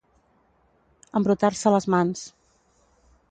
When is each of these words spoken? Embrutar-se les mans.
Embrutar-se 1.19 1.75
les 1.75 1.87
mans. 1.97 2.25